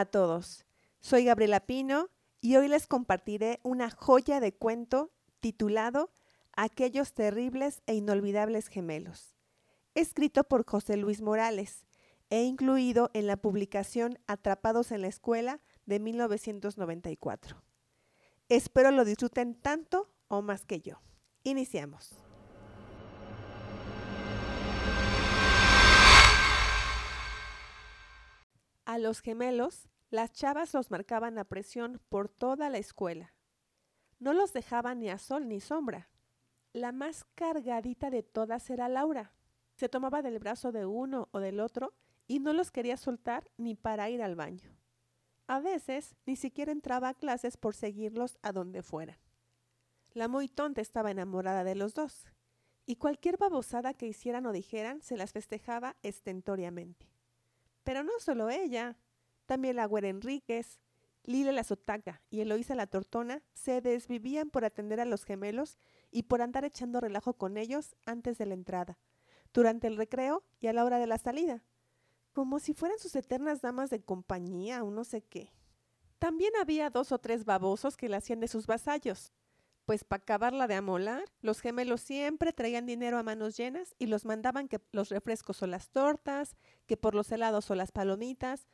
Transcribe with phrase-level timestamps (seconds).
[0.00, 0.64] A todos,
[1.00, 2.08] soy Gabriela Pino
[2.40, 6.10] y hoy les compartiré una joya de cuento titulado
[6.54, 9.36] Aquellos terribles e inolvidables gemelos,
[9.94, 11.84] escrito por José Luis Morales
[12.30, 17.62] e incluido en la publicación Atrapados en la Escuela de 1994.
[18.48, 21.02] Espero lo disfruten tanto o más que yo.
[21.42, 22.29] Iniciamos.
[29.02, 33.34] Los gemelos, las chavas los marcaban a presión por toda la escuela.
[34.18, 36.10] No los dejaban ni a sol ni sombra.
[36.72, 39.32] La más cargadita de todas era Laura.
[39.74, 41.94] Se tomaba del brazo de uno o del otro
[42.26, 44.70] y no los quería soltar ni para ir al baño.
[45.46, 49.18] A veces ni siquiera entraba a clases por seguirlos a donde fueran.
[50.12, 52.26] La muy tonta estaba enamorada de los dos,
[52.86, 57.08] y cualquier babosada que hicieran o dijeran se las festejaba estentoriamente.
[57.84, 58.96] Pero no solo ella,
[59.46, 60.80] también la güera Enríquez,
[61.24, 65.78] Lila la Sotaca y Eloísa la Tortona se desvivían por atender a los gemelos
[66.10, 68.98] y por andar echando relajo con ellos antes de la entrada,
[69.52, 71.62] durante el recreo y a la hora de la salida,
[72.32, 75.52] como si fueran sus eternas damas de compañía o no sé qué.
[76.18, 79.32] También había dos o tres babosos que la hacían de sus vasallos,
[79.90, 84.24] pues para acabarla de amolar, los gemelos siempre traían dinero a manos llenas y los
[84.24, 86.54] mandaban que los refrescos o las tortas,
[86.86, 88.68] que por los helados o las palomitas,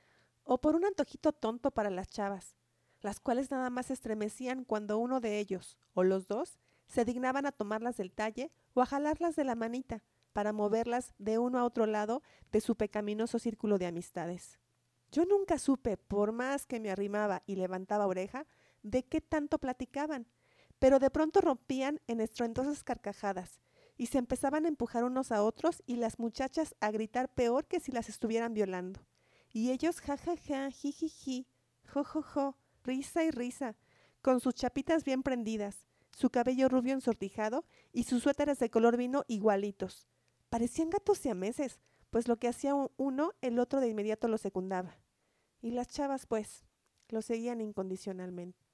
[0.45, 2.55] o por un antojito tonto para las chavas,
[3.00, 7.53] las cuales nada más estremecían cuando uno de ellos, o los dos, se dignaban a
[7.53, 10.03] tomarlas del talle o a jalarlas de la manita
[10.34, 12.20] para moverlas de uno a otro lado
[12.53, 14.58] de su pecaminoso círculo de amistades.
[15.12, 18.47] Yo nunca supe, por más que me arrimaba y levantaba oreja,
[18.83, 20.27] de qué tanto platicaban,
[20.79, 23.61] pero de pronto rompían en estruendosas carcajadas
[23.97, 27.81] y se empezaban a empujar unos a otros y las muchachas a gritar peor que
[27.81, 29.07] si las estuvieran violando.
[29.53, 31.47] Y ellos ja ja ja, ji ji ji,
[31.85, 33.77] jo jo jo, risa y risa,
[34.20, 35.86] con sus chapitas bien prendidas,
[36.17, 40.09] su cabello rubio ensortijado y sus suéteres de color vino igualitos.
[40.48, 44.98] Parecían gatos siameses, pues lo que hacía uno, el otro de inmediato lo secundaba.
[45.61, 46.65] Y las chavas, pues,
[47.09, 48.67] lo seguían incondicionalmente.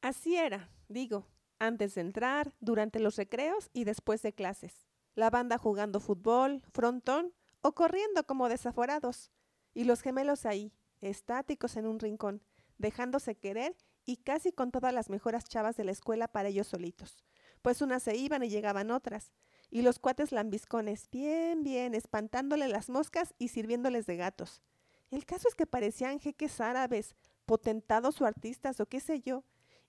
[0.00, 1.26] Así era, digo,
[1.58, 4.86] antes de entrar, durante los recreos y después de clases.
[5.14, 9.30] La banda jugando fútbol, frontón o corriendo como desaforados.
[9.74, 12.42] Y los gemelos ahí, estáticos en un rincón,
[12.78, 17.24] dejándose querer y casi con todas las mejores chavas de la escuela para ellos solitos.
[17.62, 19.32] Pues unas se iban y llegaban otras.
[19.70, 24.62] Y los cuates lambiscones, bien, bien, espantándole las moscas y sirviéndoles de gatos.
[25.10, 29.44] El caso es que parecían jeques árabes, potentados o artistas o qué sé yo,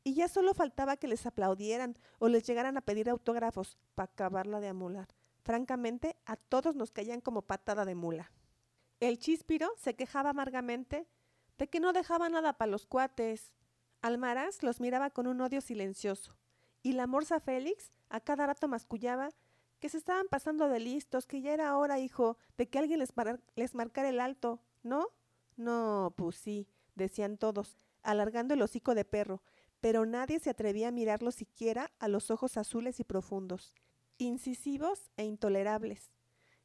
[0.08, 4.62] y ya solo faltaba que les aplaudieran o les llegaran a pedir autógrafos para acabarla
[4.62, 5.10] de amular.
[5.44, 8.32] Francamente, a todos nos caían como patada de mula.
[9.02, 11.10] El chispiro se quejaba amargamente
[11.58, 13.52] de que no dejaba nada para los cuates.
[14.02, 16.38] Almaraz los miraba con un odio silencioso,
[16.84, 19.32] y la morsa Félix a cada rato mascullaba
[19.82, 23.12] que se estaban pasando de listos, que ya era hora, hijo, de que alguien les,
[23.56, 25.10] les marcara el alto, ¿no?
[25.58, 29.42] No, pues sí, decían todos, alargando el hocico de perro,
[29.88, 33.74] pero nadie se atrevía a mirarlo siquiera a los ojos azules y profundos,
[34.18, 36.12] incisivos e intolerables.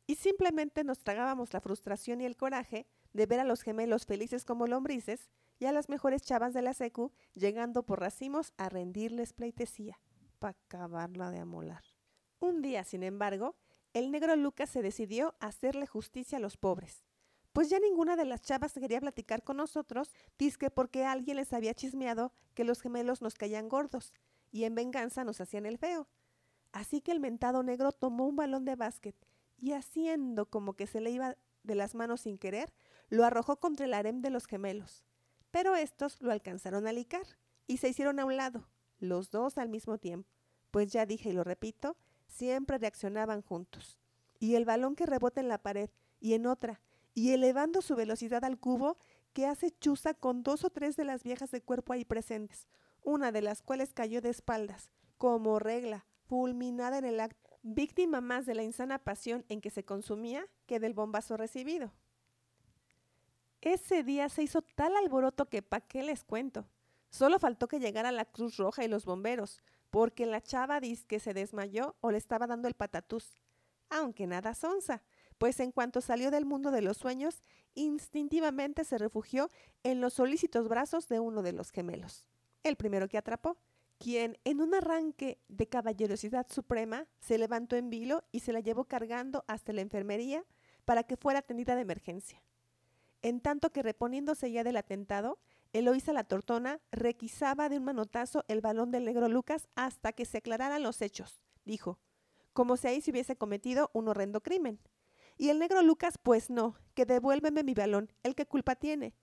[0.09, 4.45] Y simplemente nos tragábamos la frustración y el coraje de ver a los gemelos felices
[4.45, 5.31] como lombrices
[5.61, 10.01] y a las mejores chavas de la secu llegando por racimos a rendirles pleitesía,
[10.41, 11.85] para acabarla de amolar.
[12.41, 13.55] Un día, sin embargo,
[13.93, 17.05] el negro Lucas se decidió a hacerle justicia a los pobres
[17.53, 21.75] pues ya ninguna de las chavas quería platicar con nosotros, disque porque alguien les había
[21.75, 24.13] chismeado que los gemelos nos caían gordos
[24.51, 26.09] y en venganza nos hacían el feo.
[26.73, 29.17] Así que el mentado negro tomó un balón de básquet
[29.59, 32.73] y haciendo como que se le iba de las manos sin querer,
[33.11, 35.05] lo arrojó contra el harem de los gemelos.
[35.51, 37.27] Pero estos lo alcanzaron a licar
[37.67, 38.69] y se hicieron a un lado,
[38.99, 40.29] los dos al mismo tiempo,
[40.71, 43.99] pues ya dije y lo repito, siempre reaccionaban juntos.
[44.39, 46.81] Y el balón que rebota en la pared y en otra
[47.15, 48.97] y elevando su velocidad al cubo
[49.33, 52.69] que hace chuza con dos o tres de las viejas de cuerpo ahí presentes,
[53.03, 58.47] una de las cuales cayó de espaldas, como regla, fulminada en el acto, víctima más
[58.47, 61.93] de la insana pasión en que se consumía que del bombazo recibido.
[63.61, 66.67] Ese día se hizo tal alboroto que pa' qué les cuento.
[67.11, 71.35] Solo faltó que llegara la Cruz Roja y los bomberos, porque la chava que se
[71.35, 73.41] desmayó o le estaba dando el patatús.
[73.91, 75.03] Aunque nada sonza,
[75.43, 77.43] pues en cuanto salió del mundo de los sueños,
[77.75, 79.51] instintivamente se refugió
[79.83, 82.29] en los solícitos brazos de uno de los gemelos,
[82.63, 83.59] el primero que atrapó,
[83.99, 88.85] quien en un arranque de caballerosidad suprema se levantó en vilo y se la llevó
[88.85, 90.45] cargando hasta la enfermería
[90.85, 92.41] para que fuera atendida de emergencia.
[93.23, 95.41] en tanto que reponiéndose ya del atentado,
[95.73, 100.39] Eloísa la tortona requisaba de un manotazo el balón del negro Lucas hasta que se
[100.39, 101.99] aclararan los hechos, dijo,
[102.53, 104.79] como si ahí se hubiese cometido un horrendo crimen.
[105.39, 109.15] Y el negro Lucas, pues no, que devuélveme mi balón, el que culpa tiene.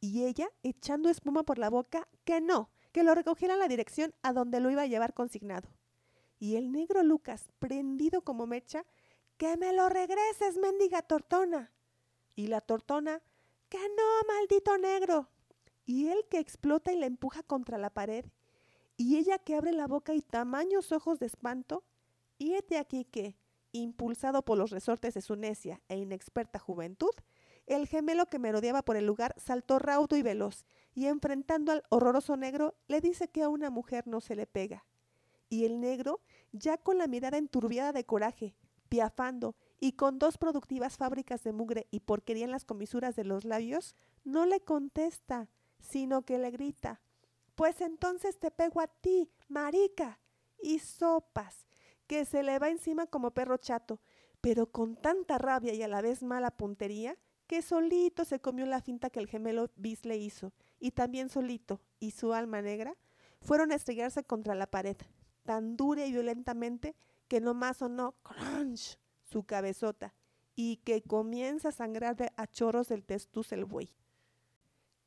[0.00, 4.14] Y ella, echando espuma por la boca, que no, que lo recogiera en la dirección
[4.22, 5.68] a donde lo iba a llevar consignado.
[6.38, 8.84] Y el negro Lucas, prendido como mecha,
[9.36, 11.72] que me lo regreses, mendiga tortona.
[12.36, 13.22] Y la tortona,
[13.68, 15.28] que no, maldito negro.
[15.84, 18.24] Y él que explota y la empuja contra la pared.
[18.96, 21.84] Y ella que abre la boca y tamaños ojos de espanto.
[22.36, 23.36] Y este aquí que,
[23.72, 27.12] impulsado por los resortes de su necia e inexperta juventud,
[27.66, 32.36] el gemelo que merodeaba por el lugar saltó raudo y veloz, y enfrentando al horroroso
[32.36, 34.86] negro, le dice que a una mujer no se le pega.
[35.50, 36.20] Y el negro,
[36.52, 38.54] ya con la mirada enturbiada de coraje,
[38.88, 43.44] piafando y con dos productivas fábricas de mugre y porquería en las comisuras de los
[43.44, 43.94] labios,
[44.24, 47.00] no le contesta, sino que le grita,
[47.54, 50.20] Pues entonces te pego a ti, marica.
[50.60, 51.66] Y sopas,
[52.08, 54.00] que se le va encima como perro chato,
[54.40, 57.16] pero con tanta rabia y a la vez mala puntería,
[57.46, 61.80] que solito se comió la finta que el gemelo bis le hizo, y también solito,
[62.00, 62.96] y su alma negra,
[63.40, 64.96] fueron a estrellarse contra la pared,
[65.44, 66.96] tan dura y violentamente
[67.28, 70.14] que nomás sonó crunch su cabezota,
[70.56, 73.94] y que comienza a sangrar de a chorros del testuz el buey.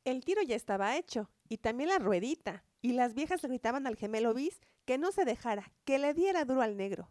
[0.04, 3.96] El tiro ya estaba hecho, y también la ruedita, y las viejas le gritaban al
[3.96, 7.10] gemelo bis que no se dejara, que le diera duro al negro.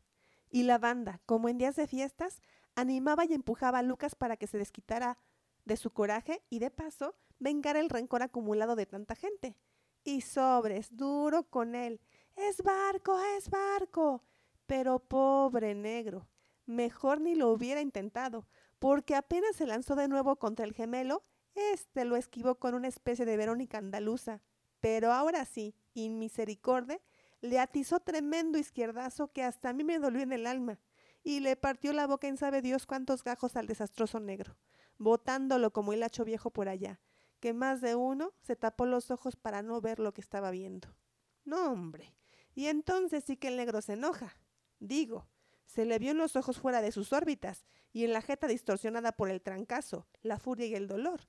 [0.50, 2.41] Y la banda, como en días de fiestas,
[2.75, 5.18] animaba y empujaba a Lucas para que se desquitara
[5.65, 9.56] de su coraje y de paso vengara el rencor acumulado de tanta gente.
[10.03, 12.01] Y sobres, duro con él.
[12.35, 14.23] Es barco, es barco.
[14.65, 16.27] Pero pobre negro,
[16.65, 18.47] mejor ni lo hubiera intentado,
[18.79, 21.23] porque apenas se lanzó de nuevo contra el gemelo,
[21.56, 24.41] éste lo esquivó con una especie de Verónica andaluza.
[24.79, 27.00] Pero ahora sí, inmisericordia,
[27.41, 30.79] le atizó tremendo izquierdazo que hasta a mí me dolió en el alma,
[31.23, 34.57] y le partió la boca en sabe Dios cuántos gajos al desastroso negro,
[34.97, 36.99] botándolo como el hacho viejo por allá,
[37.39, 40.95] que más de uno se tapó los ojos para no ver lo que estaba viendo.
[41.43, 42.13] No, hombre.
[42.53, 44.37] Y entonces sí que el negro se enoja.
[44.79, 45.27] Digo,
[45.65, 49.13] se le vio en los ojos fuera de sus órbitas y en la jeta distorsionada
[49.13, 51.21] por el trancazo, la furia y el dolor.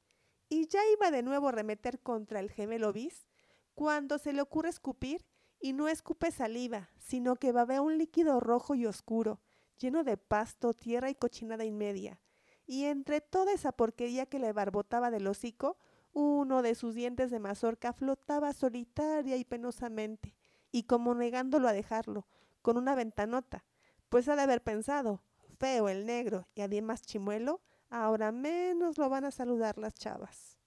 [0.49, 3.27] Y ya iba de nuevo a remeter contra el gemelo bis,
[3.75, 5.25] cuando se le ocurre escupir
[5.63, 9.41] y no escupe saliva, sino que babea un líquido rojo y oscuro,
[9.79, 12.21] lleno de pasto, tierra y cochinada inmedia.
[12.67, 15.79] Y entre toda esa porquería que le barbotaba del hocico,
[16.13, 20.35] uno de sus dientes de mazorca flotaba solitaria y penosamente,
[20.73, 22.27] y como negándolo a dejarlo,
[22.61, 23.65] con una ventanota,
[24.09, 25.23] pues ha de haber pensado,
[25.59, 30.59] feo el negro y además chimuelo, ahora menos lo van a saludar las chavas.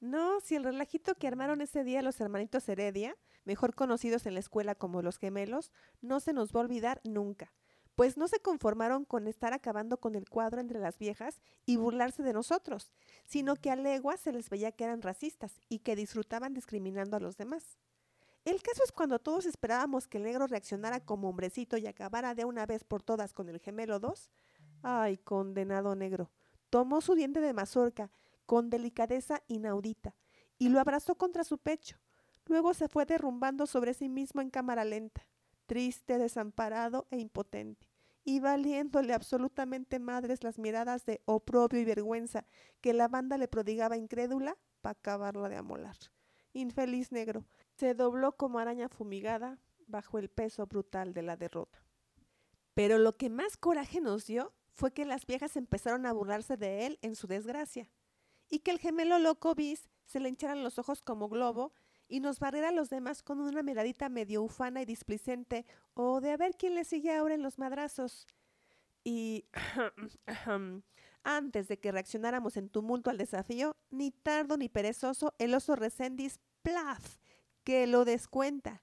[0.00, 4.40] No, si el relajito que armaron ese día los hermanitos Heredia, mejor conocidos en la
[4.40, 5.72] escuela como los gemelos,
[6.02, 7.52] no se nos va a olvidar nunca,
[7.94, 12.22] pues no se conformaron con estar acabando con el cuadro entre las viejas y burlarse
[12.22, 12.92] de nosotros,
[13.24, 17.20] sino que a leguas se les veía que eran racistas y que disfrutaban discriminando a
[17.20, 17.78] los demás.
[18.44, 22.44] El caso es cuando todos esperábamos que el negro reaccionara como hombrecito y acabara de
[22.44, 24.30] una vez por todas con el gemelo 2.
[24.82, 26.30] Ay, condenado negro.
[26.70, 28.10] Tomó su diente de mazorca
[28.44, 30.14] con delicadeza inaudita
[30.58, 31.98] y lo abrazó contra su pecho.
[32.46, 35.26] Luego se fue derrumbando sobre sí mismo en cámara lenta,
[35.66, 37.88] triste, desamparado e impotente,
[38.24, 42.46] y valiéndole absolutamente madres las miradas de oprobio y vergüenza
[42.80, 45.96] que la banda le prodigaba incrédula para acabarla de amolar.
[46.52, 47.44] Infeliz negro,
[47.76, 51.82] se dobló como araña fumigada bajo el peso brutal de la derrota.
[52.74, 56.86] Pero lo que más coraje nos dio fue que las viejas empezaron a burlarse de
[56.86, 57.90] él en su desgracia
[58.48, 61.72] y que el gemelo loco bis se le hincharan los ojos como globo
[62.08, 66.32] y nos barriera a los demás con una miradita medio ufana y displicente o de
[66.32, 68.26] a ver quién le sigue ahora en los madrazos.
[69.04, 69.46] Y
[71.24, 76.40] antes de que reaccionáramos en tumulto al desafío, ni tardo ni perezoso, el oso Recendis,
[76.62, 77.16] plaf,
[77.64, 78.82] que lo descuenta.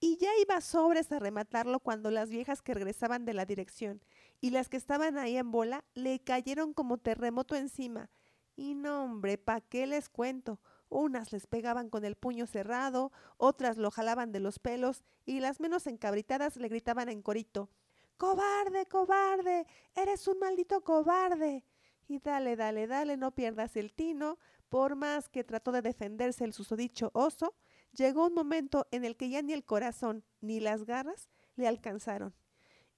[0.00, 4.02] Y ya iba sobres a rematarlo cuando las viejas que regresaban de la dirección
[4.40, 8.10] y las que estaban ahí en bola le cayeron como terremoto encima,
[8.56, 10.60] y no, hombre, ¿pa' qué les cuento?
[10.90, 15.60] Unas les pegaban con el puño cerrado, otras lo jalaban de los pelos, y las
[15.60, 17.70] menos encabritadas le gritaban en corito
[18.16, 19.66] ¡Cobarde, cobarde!
[19.94, 21.64] ¡Eres un maldito cobarde!
[22.06, 24.38] Y dale, dale, dale, no pierdas el tino.
[24.68, 27.54] Por más que trató de defenderse el susodicho oso,
[27.92, 32.34] llegó un momento en el que ya ni el corazón ni las garras le alcanzaron.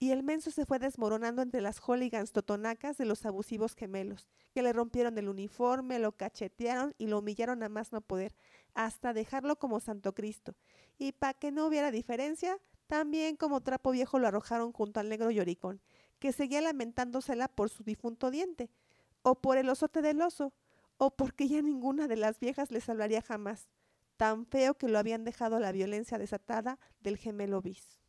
[0.02, 4.61] Y el menso se fue desmoronando entre las hooligans totonacas de los abusivos gemelos, que
[4.61, 8.35] le rompieron el uniforme, lo cachetearon y lo humillaron a más no poder,
[8.75, 10.56] hasta dejarlo como Santo Cristo.
[10.99, 15.30] Y para que no hubiera diferencia, también como trapo viejo lo arrojaron junto al negro
[15.30, 15.80] lloricón,
[16.18, 18.73] que seguía lamentándosela por su difunto diente,
[19.23, 20.52] o por el osote del oso,
[20.97, 23.68] o porque ya ninguna de las viejas le salvaría jamás,
[24.16, 28.00] tan feo que lo habían dejado la violencia desatada del gemelo bis.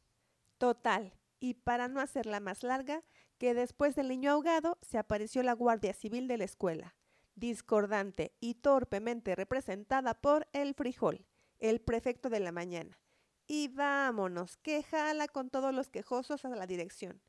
[0.58, 3.04] Total, y para no hacerla más larga,
[3.38, 6.96] que después del niño ahogado se apareció la Guardia Civil de la escuela,
[7.36, 11.26] discordante y torpemente representada por el frijol,
[11.60, 12.98] el prefecto de la mañana.
[13.46, 17.22] Y vámonos, que jala con todos los quejosos a la dirección,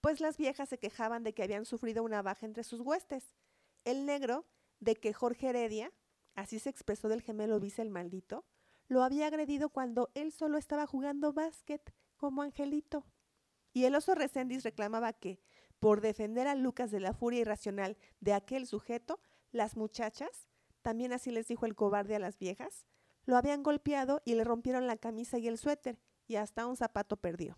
[0.00, 3.34] pues las viejas se quejaban de que habían sufrido una baja entre sus huestes.
[3.84, 4.46] El negro,
[4.80, 5.92] de que Jorge Heredia,
[6.34, 8.46] así se expresó del gemelo vice el maldito,
[8.88, 13.04] lo había agredido cuando él solo estaba jugando básquet como angelito.
[13.78, 15.38] Y el oso Recendis reclamaba que,
[15.78, 19.20] por defender a Lucas de la furia irracional de aquel sujeto,
[19.52, 20.48] las muchachas,
[20.82, 22.86] también así les dijo el cobarde a las viejas,
[23.24, 27.18] lo habían golpeado y le rompieron la camisa y el suéter, y hasta un zapato
[27.18, 27.56] perdió.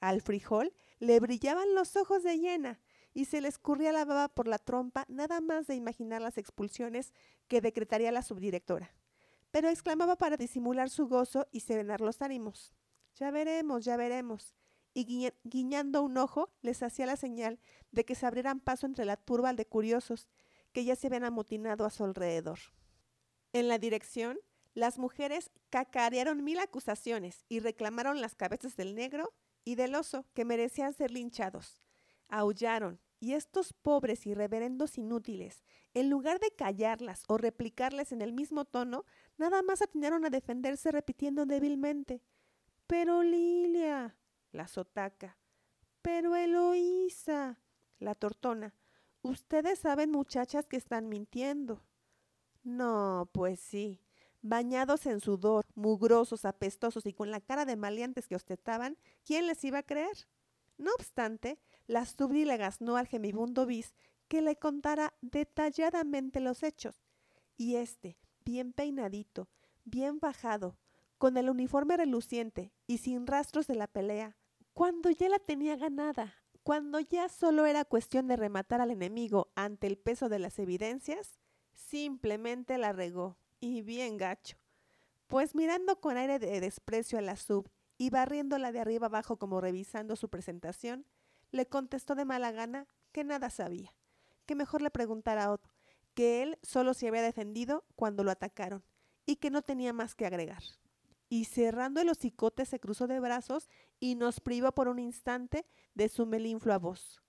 [0.00, 2.80] Al frijol le brillaban los ojos de hiena
[3.14, 7.12] y se le escurría la baba por la trompa nada más de imaginar las expulsiones
[7.46, 8.96] que decretaría la subdirectora.
[9.52, 12.74] Pero exclamaba para disimular su gozo y serenar los ánimos.
[13.14, 14.56] Ya veremos, ya veremos
[14.94, 17.58] y guiñando un ojo les hacía la señal
[17.90, 20.28] de que se abrieran paso entre la turba de curiosos
[20.72, 22.58] que ya se habían amotinado a su alrededor.
[23.52, 24.38] En la dirección,
[24.74, 29.34] las mujeres cacarearon mil acusaciones y reclamaron las cabezas del negro
[29.64, 31.82] y del oso que merecían ser linchados.
[32.28, 35.62] Aullaron, y estos pobres y reverendos inútiles,
[35.94, 39.04] en lugar de callarlas o replicarles en el mismo tono,
[39.36, 42.20] nada más atinaron a defenderse repitiendo débilmente
[42.88, 44.16] Pero Lilia,
[44.52, 45.38] la sotaca.
[46.02, 47.58] Pero Eloísa,
[47.98, 48.74] la tortona,
[49.22, 51.82] ustedes saben muchachas que están mintiendo.
[52.62, 54.00] No, pues sí,
[54.42, 59.64] bañados en sudor, mugrosos, apestosos y con la cara de maleantes que ostentaban, ¿quién les
[59.64, 60.28] iba a creer?
[60.78, 63.94] No obstante, la le gaznó al gemibundo bis
[64.28, 67.04] que le contara detalladamente los hechos.
[67.56, 69.48] Y este, bien peinadito,
[69.84, 70.78] bien bajado,
[71.18, 74.36] con el uniforme reluciente y sin rastros de la pelea,
[74.74, 79.86] cuando ya la tenía ganada, cuando ya solo era cuestión de rematar al enemigo ante
[79.86, 81.38] el peso de las evidencias,
[81.74, 84.56] simplemente la regó, y bien gacho.
[85.26, 89.60] Pues mirando con aire de desprecio a la sub y barriéndola de arriba abajo como
[89.60, 91.06] revisando su presentación,
[91.50, 93.94] le contestó de mala gana que nada sabía,
[94.46, 95.72] que mejor le preguntara a otro,
[96.14, 98.82] que él solo se había defendido cuando lo atacaron
[99.26, 100.62] y que no tenía más que agregar
[101.32, 106.10] y cerrando el hocicote se cruzó de brazos y nos privó por un instante de
[106.10, 107.22] su melinflua voz.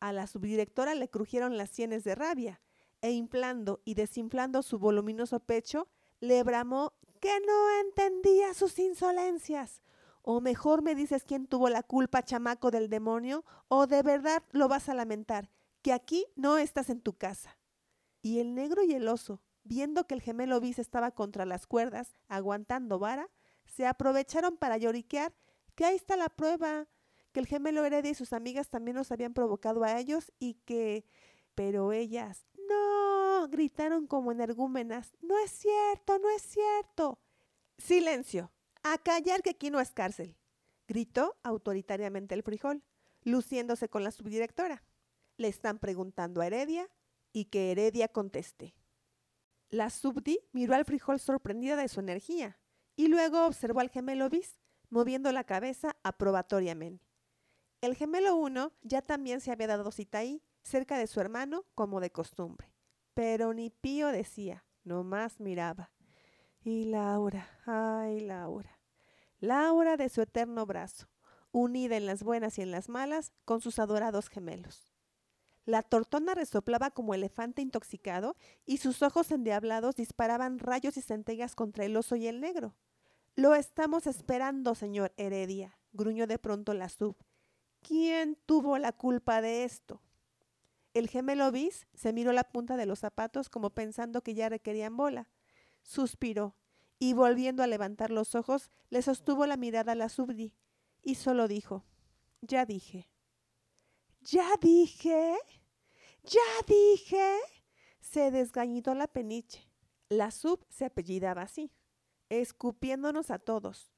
[0.00, 2.62] A la subdirectora le crujieron las sienes de rabia,
[3.02, 5.88] e inflando y desinflando su voluminoso pecho,
[6.20, 9.82] le bramó que no entendía sus insolencias.
[10.22, 14.68] O mejor me dices quién tuvo la culpa, chamaco del demonio, o de verdad lo
[14.68, 15.50] vas a lamentar,
[15.82, 17.58] que aquí no estás en tu casa.
[18.22, 22.16] Y el negro y el oso, viendo que el gemelo bis estaba contra las cuerdas,
[22.26, 23.28] aguantando vara,
[23.66, 25.34] se aprovecharon para lloriquear
[25.74, 26.88] que ahí está la prueba,
[27.32, 31.04] que el gemelo Heredia y sus amigas también los habían provocado a ellos y que...
[31.54, 37.18] Pero ellas, no, gritaron como energúmenas, no es cierto, no es cierto.
[37.78, 38.52] Silencio,
[38.84, 40.36] a callar que aquí no es cárcel,
[40.86, 42.84] gritó autoritariamente el frijol,
[43.24, 44.84] luciéndose con la subdirectora.
[45.36, 46.88] Le están preguntando a Heredia
[47.32, 48.76] y que Heredia conteste.
[49.70, 52.58] La subdi miró al frijol sorprendida de su energía
[52.96, 57.06] y luego observó al gemelo bis, moviendo la cabeza aprobatoriamente.
[57.80, 62.00] El gemelo uno ya también se había dado cita ahí, cerca de su hermano, como
[62.00, 62.72] de costumbre.
[63.14, 65.92] Pero ni Pío decía, nomás miraba.
[66.64, 68.80] Y Laura, ay Laura,
[69.38, 71.08] Laura de su eterno brazo,
[71.52, 74.92] unida en las buenas y en las malas con sus adorados gemelos.
[75.68, 81.84] La tortona resoplaba como elefante intoxicado y sus ojos endiablados disparaban rayos y centellas contra
[81.84, 82.74] el oso y el negro.
[83.34, 87.18] Lo estamos esperando, señor Heredia, gruñó de pronto la sub.
[87.82, 90.00] ¿Quién tuvo la culpa de esto?
[90.94, 94.96] El gemelo bis se miró la punta de los zapatos como pensando que ya requerían
[94.96, 95.28] bola.
[95.82, 96.56] Suspiró
[96.98, 100.54] y volviendo a levantar los ojos le sostuvo la mirada a la subdi
[101.02, 101.84] y solo dijo,
[102.40, 103.10] ya dije.
[104.22, 105.36] ¿Ya dije?
[106.28, 107.38] ¡Ya dije!
[108.00, 109.66] Se desgañitó la peniche.
[110.10, 111.72] La sub se apellidaba así,
[112.28, 113.92] escupiéndonos a todos.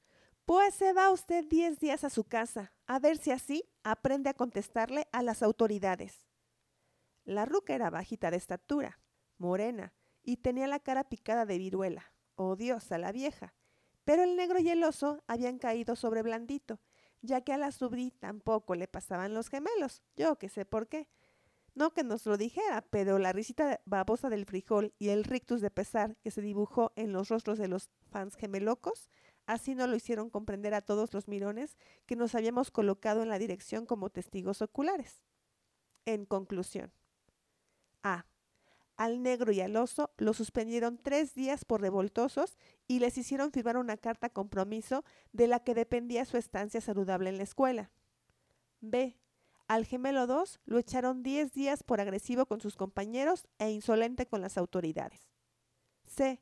[0.45, 4.33] Pues se va usted diez días a su casa, a ver si así aprende a
[4.33, 6.27] contestarle a las autoridades.
[7.25, 9.01] La ruca era bajita de estatura,
[9.37, 12.13] morena, y tenía la cara picada de viruela.
[12.35, 13.55] Odiosa la vieja.
[14.05, 16.79] Pero el negro y el oso habían caído sobre Blandito,
[17.21, 21.07] ya que a la subri tampoco le pasaban los gemelos, yo que sé por qué.
[21.73, 25.71] No que nos lo dijera, pero la risita babosa del frijol y el rictus de
[25.71, 29.09] pesar que se dibujó en los rostros de los fans gemelocos,
[29.45, 33.39] así no lo hicieron comprender a todos los mirones que nos habíamos colocado en la
[33.39, 35.23] dirección como testigos oculares.
[36.05, 36.91] En conclusión.
[38.03, 38.25] A.
[38.97, 43.77] Al negro y al oso los suspendieron tres días por revoltosos y les hicieron firmar
[43.77, 47.91] una carta compromiso de la que dependía su estancia saludable en la escuela.
[48.81, 49.20] B.
[49.71, 54.41] Al gemelo 2 lo echaron 10 días por agresivo con sus compañeros e insolente con
[54.41, 55.31] las autoridades.
[56.03, 56.41] C.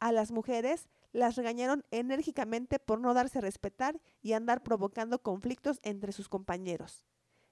[0.00, 5.80] A las mujeres las regañaron enérgicamente por no darse a respetar y andar provocando conflictos
[5.82, 7.04] entre sus compañeros.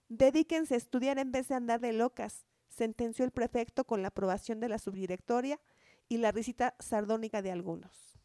[0.09, 4.59] Dedíquense a estudiar en vez de andar de locas, sentenció el prefecto con la aprobación
[4.59, 5.61] de la subdirectoria
[6.09, 8.19] y la risita sardónica de algunos.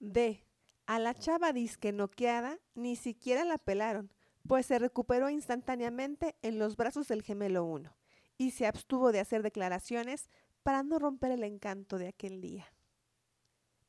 [0.00, 0.44] D.
[0.86, 4.10] A la chava disque noqueada ni siquiera la pelaron,
[4.46, 7.96] pues se recuperó instantáneamente en los brazos del gemelo 1
[8.36, 10.28] y se abstuvo de hacer declaraciones
[10.62, 12.66] para no romper el encanto de aquel día.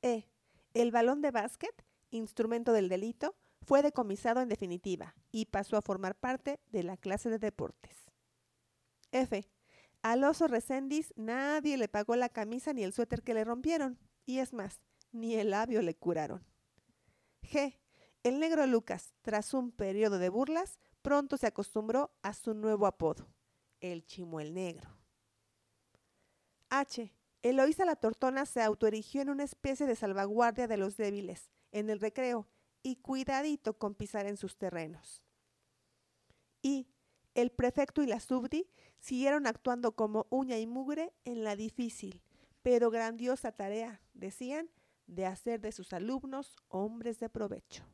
[0.01, 0.27] E.
[0.73, 6.15] El balón de básquet, instrumento del delito, fue decomisado en definitiva y pasó a formar
[6.15, 8.11] parte de la clase de deportes.
[9.11, 9.49] F.
[10.01, 14.39] Al oso Recendis nadie le pagó la camisa ni el suéter que le rompieron, y
[14.39, 14.81] es más,
[15.11, 16.45] ni el labio le curaron.
[17.41, 17.79] G.
[18.25, 23.27] El negro Lucas, tras un periodo de burlas, pronto se acostumbró a su nuevo apodo,
[23.81, 24.97] el Chimuel Negro.
[26.71, 27.13] H.
[27.43, 31.99] Eloísa la Tortona se autoerigió en una especie de salvaguardia de los débiles, en el
[31.99, 32.47] recreo,
[32.81, 35.21] y cuidadito con pisar en sus terrenos.
[36.63, 36.87] Y
[37.35, 42.23] el prefecto y la subdi siguieron actuando como uña y mugre en la difícil,
[42.63, 44.71] pero grandiosa tarea, decían,
[45.05, 47.85] de hacer de sus alumnos hombres de provecho.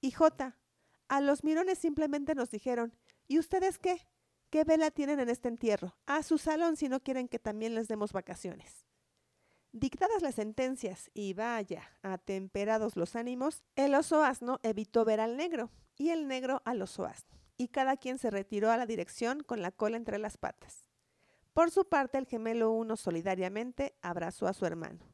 [0.00, 0.56] Y J,
[1.08, 2.94] a los mirones simplemente nos dijeron,
[3.26, 4.06] ¿y ustedes qué?
[4.50, 5.96] ¿Qué vela tienen en este entierro?
[6.06, 8.86] A su salón si no quieren que también les demos vacaciones.
[9.72, 15.70] Dictadas las sentencias y vaya, atemperados los ánimos, el oso asno evitó ver al negro
[15.96, 19.60] y el negro al oso asno, y cada quien se retiró a la dirección con
[19.60, 20.88] la cola entre las patas.
[21.52, 25.04] Por su parte, el gemelo uno solidariamente abrazó a su hermano.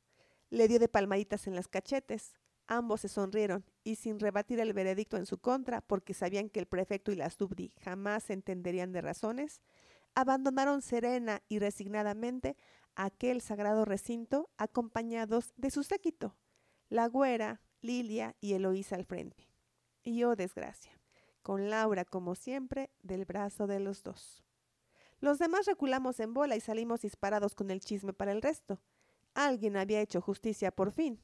[0.51, 2.35] Le dio de palmaditas en las cachetes,
[2.67, 6.67] Ambos se sonrieron y sin rebatir el veredicto en su contra, porque sabían que el
[6.67, 9.61] prefecto y la subdi jamás se entenderían de razones,
[10.15, 12.57] abandonaron serena y resignadamente
[12.97, 16.37] aquel sagrado recinto acompañados de su séquito,
[16.89, 19.49] la güera, Lilia y Eloísa al frente.
[20.03, 20.93] Y oh desgracia,
[21.43, 24.45] con Laura, como siempre, del brazo de los dos.
[25.21, 28.81] Los demás reculamos en bola y salimos disparados con el chisme para el resto.
[29.35, 31.21] Alguien había hecho justicia por fin,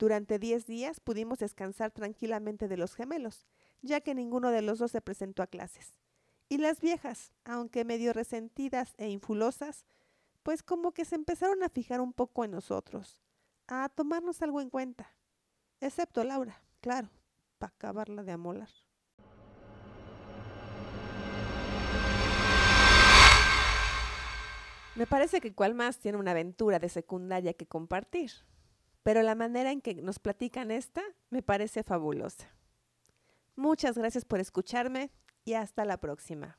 [0.00, 3.46] durante diez días pudimos descansar tranquilamente de los gemelos,
[3.82, 5.92] ya que ninguno de los dos se presentó a clases.
[6.48, 9.84] Y las viejas, aunque medio resentidas e infulosas,
[10.42, 13.20] pues como que se empezaron a fijar un poco en nosotros,
[13.68, 15.12] a tomarnos algo en cuenta.
[15.82, 17.10] Excepto Laura, claro,
[17.58, 18.70] para acabarla de amolar.
[24.94, 28.32] Me parece que cual más tiene una aventura de secundaria que compartir
[29.02, 32.48] pero la manera en que nos platican esta me parece fabulosa.
[33.56, 35.10] Muchas gracias por escucharme
[35.44, 36.58] y hasta la próxima.